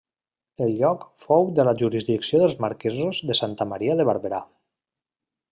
[0.67, 4.43] El lloc fou de la jurisdicció dels marquesos de Santa Maria de Barberà.